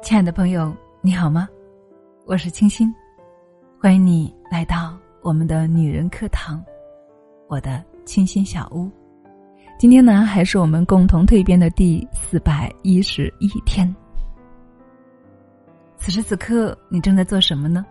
[0.00, 1.48] 亲爱的朋友，你好吗？
[2.24, 2.94] 我是清新，
[3.80, 6.64] 欢迎你来到我们的女人课堂，
[7.48, 8.88] 我的清新小屋。
[9.76, 13.92] 今天呢，还是我们共同蜕变的第四百一十一天。
[15.98, 17.84] 此时此刻，你正在做什么呢？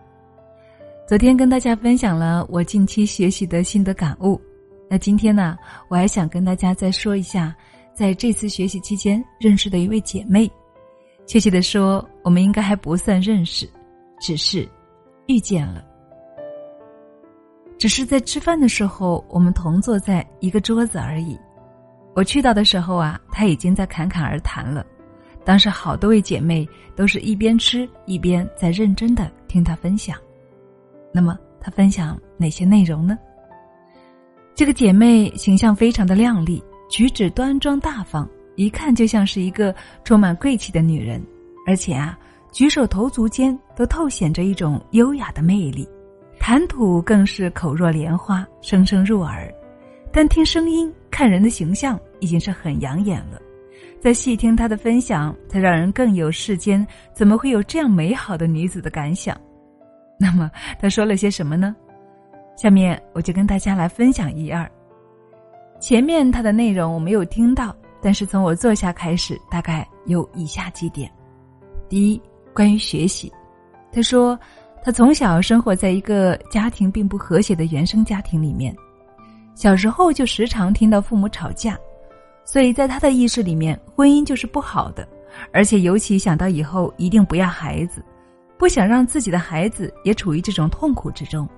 [1.06, 4.40] 昨天跟大家分享了我近期学习的心得感悟，
[4.88, 5.56] 那今天呢，
[5.88, 7.54] 我还想跟大家再说一下，
[7.94, 10.50] 在这次学习期间认识的一位姐妹。
[11.28, 13.68] 确切的说，我们应该还不算认识，
[14.18, 14.66] 只是
[15.26, 15.84] 遇见了。
[17.78, 21.38] 只是在吃饭的时候，我们同坐在一个桌子而已。
[22.14, 24.84] 我去到的时候啊，她已经在侃侃而谈了。
[25.44, 30.16] 当时好多位姐妹都是一边吃一边在认真的听她分享。
[31.12, 33.18] 那么她分享哪些内容呢？
[34.54, 38.26] 这个姐妹形象非常的靓丽，举止端庄大方。
[38.58, 39.72] 一看就像是一个
[40.02, 41.24] 充满贵气的女人，
[41.64, 42.18] 而且啊，
[42.50, 45.88] 举手投足间都透显着一种优雅的魅力，
[46.40, 49.48] 谈吐更是口若莲花，声声入耳。
[50.12, 53.40] 单听声音，看人的形象已经是很养眼了。
[54.00, 56.84] 再细听她的分享，才让人更有世间
[57.14, 59.40] 怎么会有这样美好的女子的感想。
[60.18, 60.50] 那么
[60.80, 61.76] 她说了些什么呢？
[62.56, 64.68] 下面我就跟大家来分享一二。
[65.78, 67.72] 前面她的内容我没有听到。
[68.00, 71.10] 但是从我坐下开始，大概有以下几点：
[71.88, 72.22] 第一，
[72.54, 73.32] 关于学习，
[73.92, 74.38] 他说
[74.84, 78.74] 他从小生活在一个家庭并不和谐的原生家庭里面，
[79.54, 81.76] 小时候就时常听到父母吵架，
[82.44, 85.06] 所以在他的意识里面，婚姻就是不好的，
[85.52, 88.00] 而且尤其想到以后一定不要孩子，
[88.56, 91.48] 不想让自己的孩子也处于这种痛苦之中。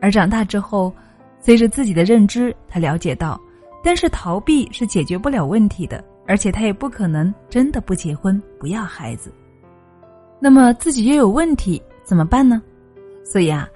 [0.00, 0.90] 而长大之后，
[1.38, 3.38] 随着自己的认知，他了解到。
[3.82, 9.32] 但是逃避是解决不了问题的，而且他也不可能真的不结婚不要孩子。
[10.38, 12.62] 那么自己又有问题怎么办呢？
[13.24, 13.68] 所以啊，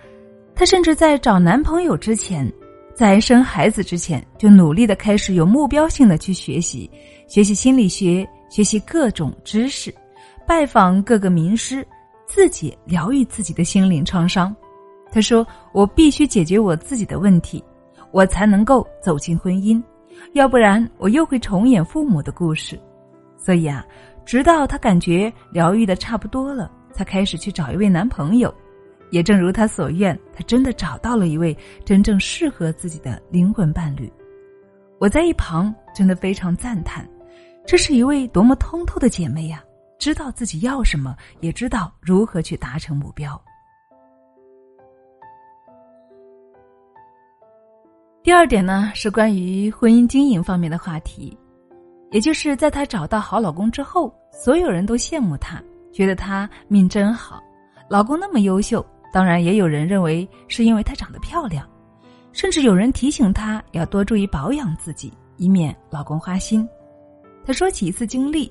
[0.55, 2.51] 他甚至在找男朋友之前，
[2.95, 6.91] 在生孩子之前，就努力的开始有目标性的去学习，
[7.29, 9.95] 学习心理学，学习各种知识，
[10.47, 11.87] 拜访各个名师，
[12.27, 14.55] 自己疗愈自己的心灵创伤。
[15.12, 17.62] 他说：“我必须解决我自己的问题，
[18.11, 19.81] 我才能够走进婚姻。”
[20.33, 22.79] 要不然我又会重演父母的故事，
[23.37, 23.85] 所以啊，
[24.25, 28.53] 直到她感觉疗愈的差不多了，才开始去找一位男朋友。
[29.11, 34.13] 也正如她所愿，她真的找到了一位真正适合自己的灵魂伴侣。
[34.99, 37.09] 我在一旁真的非常赞叹，
[37.67, 39.63] 这是一位多么通透的姐妹呀！
[39.97, 43.41] 知道自己要什么，也知道如何去达成目标。
[48.25, 51.37] 第二点呢，是关于婚姻经营方面的话题，
[52.11, 55.62] 也就是在她找到好老公之后，所有人都羡慕她，
[55.93, 57.39] 觉得她命真好，
[57.87, 58.83] 老公那么优秀。
[59.12, 61.69] 当然，也有人认为是因为她长得漂亮，
[62.33, 66.67] 甚至有人提醒她要多注意保养自己，以免老公花心。
[67.45, 68.51] 她说起一次经历，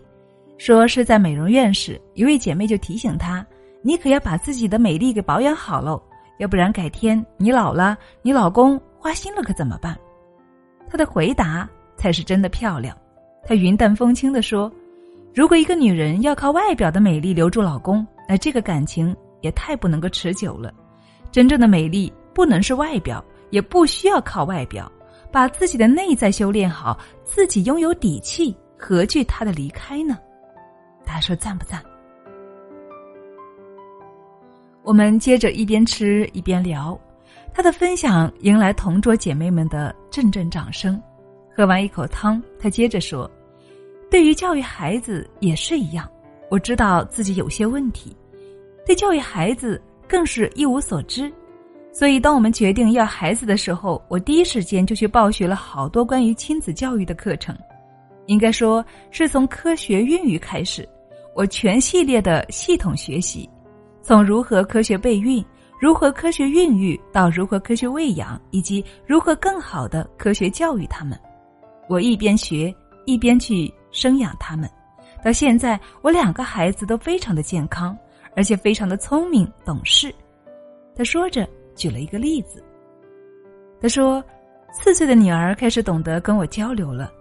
[0.59, 3.43] 说是在美容院时，一位姐妹就提醒她
[3.81, 5.99] ：“你可要把自己的美丽给保养好喽，
[6.37, 9.99] 要不然改天你老了，你老公。”花心了可怎么办？
[10.89, 12.97] 他的回答才是真的漂亮。
[13.45, 14.71] 他云淡风轻的说
[15.35, 20.73] ：“如果一个女人要靠外表的美丽留住老公，那这个感情也太不能够持久了。
[21.33, 24.89] 真正的美丽不能是外表，也不需要靠外表，
[25.33, 30.17] 把自己的内在修炼好，自己拥有底气，何惧他的离开呢？”
[31.03, 31.83] 大家说赞不赞？
[34.81, 36.97] 我们接着一边吃一边聊。
[37.53, 40.99] 他的分享迎来同桌姐妹们的阵阵掌声。
[41.55, 43.29] 喝完一口汤，他接着说
[44.09, 46.09] ：“对于教育孩子也是一样，
[46.49, 48.17] 我知道自己有些问题，
[48.87, 51.31] 对教育孩子更是一无所知。
[51.91, 57.55] 所以，当我们决定要孩子的时候，我第一时间就去报学了好多关于亲子教育的课程。
[58.25, 60.89] 应该说是从科学孕育开始，
[61.35, 63.47] 我全系列的系统学习，
[64.01, 65.45] 从如何科学备孕。”
[65.83, 71.19] 如何科学孕育到如何科学喂养，以及如何更好的科学教育他们，
[71.89, 74.69] 我一边学一边去生养他们。
[75.21, 77.97] 到现在，我两个孩子都非常的健康，
[78.33, 80.15] 而且非常的聪明懂事。
[80.95, 81.45] 他说着
[81.75, 82.63] 举了一个例子，
[83.81, 84.23] 他说，
[84.71, 87.11] 四岁的女儿开始懂得跟我交流了。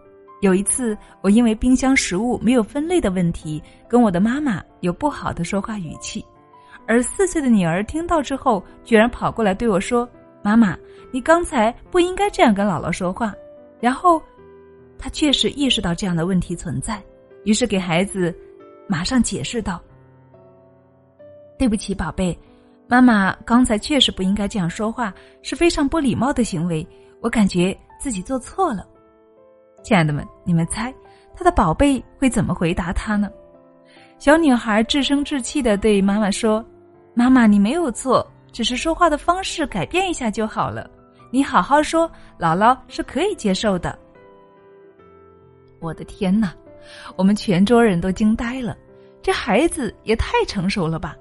[0.41, 6.25] 有一次，我因为冰箱食物没有分类的问题，跟我的妈妈有不好的说话语气。
[6.87, 10.08] 而四岁的女儿听到之后，居然跑过来对我说
[10.43, 10.76] ：“妈妈，
[11.11, 13.32] 你刚才不应该这样跟姥姥说话。”
[13.81, 14.23] 然后，
[14.99, 17.02] 她确实意识到这样的问题存在，
[17.44, 18.34] 于是给孩子
[18.87, 19.81] 马上解释道
[21.58, 22.37] ：“对不起，宝贝，
[22.88, 26.87] 妈妈刚才确实不应该这样说话，是非常不礼貌的行为。
[27.20, 28.87] 我感觉自己做错了。
[29.82, 30.93] 亲爱的们，你们猜
[31.35, 33.31] 他的宝贝会怎么回答他呢？
[34.19, 36.64] 小女孩置声置气的对妈妈说
[37.14, 40.91] ：“妈妈，你没有错，只是说话的方式改变一下就好了。
[41.31, 43.99] 你好好说，姥姥是可以接受的。”
[45.81, 46.55] 我的天哪！
[47.17, 48.76] 我们全桌人都惊呆了，
[49.23, 51.17] 这孩子也太成熟了吧！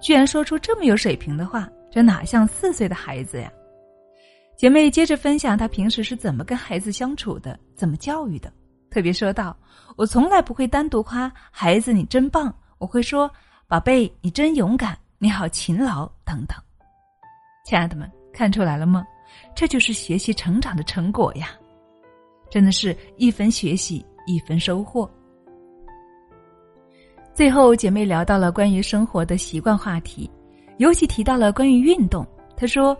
[0.00, 3.50] 居然说出这么有水平的话，这哪像四岁的孩子呀？
[4.56, 8.52] 姐妹接着分享她平时是怎么跟孩子相处的，怎么教育的。
[8.90, 9.56] 特别说到，
[9.96, 13.30] 我从来不会单独夸孩子你真棒，我会说
[13.66, 16.54] 宝贝你真勇敢，你好勤劳等等。
[17.64, 19.06] 亲爱的们，看出来了吗？
[19.54, 21.48] 这就是学习成长的成果呀！
[22.50, 25.10] 真的是一分学习一分收获。
[27.32, 30.30] 最后，姐妹聊到了关于生活的习惯话题，
[30.76, 32.26] 尤其提到了关于运动。
[32.54, 32.94] 她说：“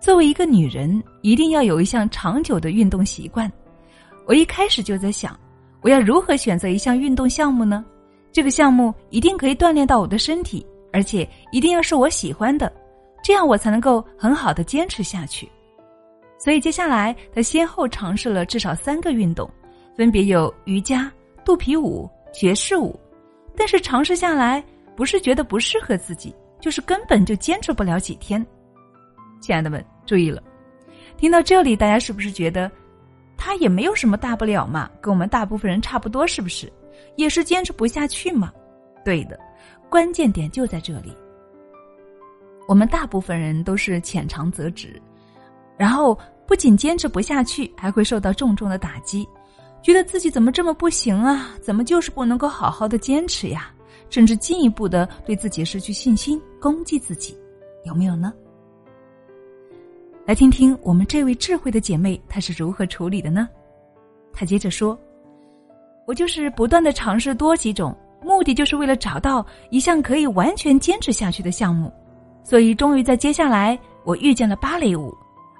[0.00, 3.50] 作为一个女人，一定要有一项长久的运动习惯。”
[4.28, 5.34] 我一开始就在想，
[5.80, 7.82] 我要如何选择一项运动项目呢？
[8.30, 12.72] 这个项目一定可以锻炼到我的身体，而且一定要是我喜欢的，
[13.22, 15.48] 这样我才能够很好的坚持下去。
[16.38, 19.48] 所以接下来，他先后尝试了至少三个运动，
[19.96, 21.12] 分别有瑜伽、
[21.44, 22.98] 肚皮舞、爵士舞。
[23.56, 24.64] 但是尝试下来，
[24.96, 28.44] 不是觉得不适合自己，就是根本就坚持不了几天。
[29.40, 30.42] 亲爱的们，注意了，
[31.18, 32.70] 听到这里，大家是不是觉得
[33.36, 34.90] 他也没有什么大不了嘛？
[35.00, 36.72] 跟我们大部分人差不多，是不是？
[37.16, 38.50] 也是坚持不下去嘛？
[39.04, 39.38] 对的，
[39.90, 41.12] 关键点就在这里。
[42.68, 45.02] 我们大部分人都是浅尝辄止。
[45.76, 46.16] 然后
[46.46, 49.26] 不仅坚持不下去，还会受到重重的打击，
[49.82, 51.56] 觉得自己怎么这么不行啊？
[51.60, 53.72] 怎么就是不能够好好的坚持呀？
[54.10, 57.36] 甚至进一步的对自己失去信心，攻击自己，
[57.84, 58.32] 有没有呢？
[60.26, 63.48] 来听听我们这位智慧的姐妹她是如何处理的呢？
[64.32, 64.98] 她接着说
[66.06, 71.92] ：“我就是不断的尝试多几种，目的就是为了找到一项可以完全坚持下去的项目，
[72.44, 75.16] 所以终于在接下来我遇见了芭蕾舞。”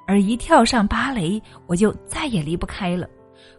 [0.06, 3.06] 而一跳上芭蕾，我就再也离不开了。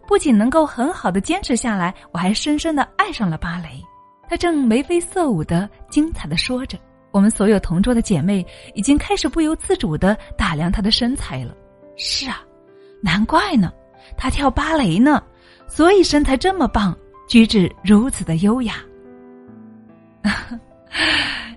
[0.06, 3.82] 不仅能够很好的坚持下来，我还深深的爱上了芭蕾。
[4.28, 6.78] 她正眉飞色舞的精彩的说着，
[7.10, 11.54] 我们所有同桌的姐妹已经开始不由自主的打量她的身材了。
[11.96, 12.42] 是啊，
[13.00, 13.72] 难怪呢，
[14.14, 15.22] 她跳芭蕾呢，
[15.66, 16.94] 所以身材这么棒，
[17.26, 18.74] 举止如此的优雅。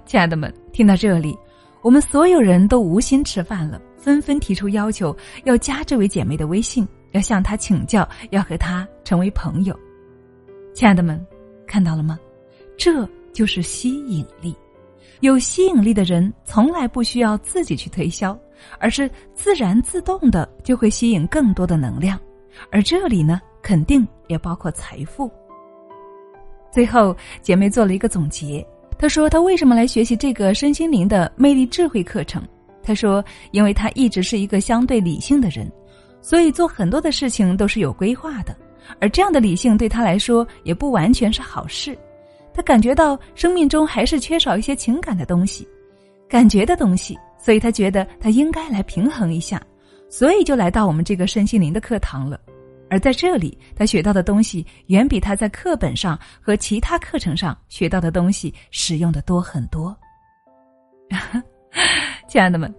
[0.06, 1.38] 亲爱的们，听到这里，
[1.82, 3.82] 我们所有人都无心吃饭了。
[3.98, 5.16] 纷纷提出要求，
[5.46, 9.76] 要加这位姐妹的微信，要向她请教，要和她成为朋友。
[10.76, 11.26] 亲爱的们，
[11.66, 12.20] 看到了吗？
[12.78, 14.56] 这就是吸引力。
[15.22, 18.38] 有吸引力的人从来不需要自己去推销，
[18.78, 22.20] 而是自然自动的就会吸引更多的能量。
[22.70, 25.32] 而这里呢，肯定也包括财富。
[26.72, 28.64] 最后，姐妹做了一个总结，
[28.98, 32.42] 他说他为什么来学习这个身心灵的魅力智慧课程。
[32.82, 35.68] 他说：“因为他一直是一个相对理性的人，
[36.22, 38.56] 所以做很多的事情都是有规划的。
[39.00, 41.98] 而这样的理性对他来说也不完全是好事。
[42.54, 45.68] 他感觉到生命中还是缺少一些情感的东西，
[46.30, 47.18] 感觉的东西。
[47.38, 49.62] 所以他觉得他应该来平衡一下，
[50.10, 52.40] 所以就来到我们这个身心灵的课堂了。
[52.90, 59.96] 而在这里，他学到的东西远比他在课本上和其他课程上学到的东西实用的多很多。
[62.30, 62.74] ”亲爱的们，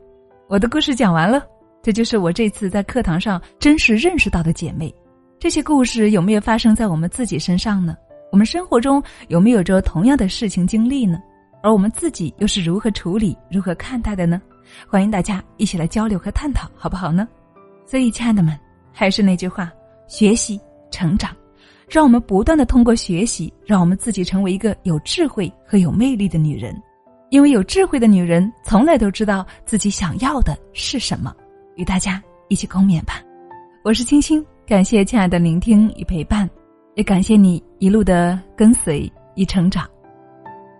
[0.49, 1.45] 我的故事讲完了。
[1.83, 4.93] 这就是我这次在课堂上真实认识到的姐妹。
[5.39, 7.97] 这些故事有没有发生在我们自己身上呢？
[8.33, 11.23] 我们生活中有没有着同样的事情经历呢？
[11.63, 14.41] 而我们自己又是如何处理、如何看待的呢？
[14.89, 17.29] 欢迎大家一起来交流和探讨，好不好呢？
[17.87, 18.59] 所以，亲爱的们，
[18.93, 19.73] 还是那句话：
[20.07, 20.61] 学习、
[20.91, 21.35] 成长，
[21.89, 26.75] 让我们不断的通过学习，让我们自己成为一个有智慧和有魅力的女人。
[27.31, 31.35] 因为有智慧的女人从来都知道自己想要的是什么，
[31.75, 33.21] 与大家一起共勉吧。
[33.83, 36.49] 我是青青，感谢亲爱的聆听与陪伴，
[36.95, 39.85] 也感谢你一路的跟随与成长。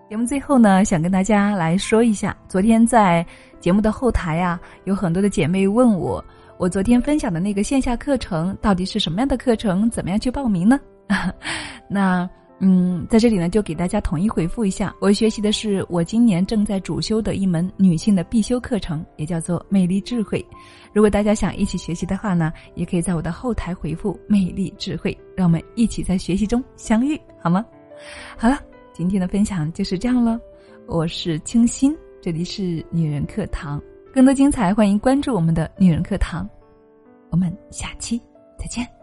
[0.09, 3.25] 节目最后呢，想跟大家来说一下，昨天在
[3.59, 6.23] 节目的后台啊，有很多的姐妹问我，
[6.57, 10.79] 我昨天分享的那个线下课程到底是什么样的课程，怎么样去报名呢？
[11.89, 12.29] 那。
[12.59, 14.91] 嗯，在这里呢，就给大家统一回复一下。
[14.99, 20.43] 我学习的是我今年正在主修的一门女性的必修课程，也叫做魅力智慧。
[20.91, 27.63] 如果大家想一起学习的话呢，也可以在我的后台回复“魅力智慧”，让我们一起在学习中相遇，好吗？
[28.35, 28.59] 好了，
[28.91, 30.39] 今天的分享就是这样了。
[30.87, 33.79] 我是清新，这里是女人课堂，
[34.13, 36.47] 更多精彩欢迎关注我们的女人课堂。
[37.29, 38.21] 我们下期
[38.57, 38.96] 再见。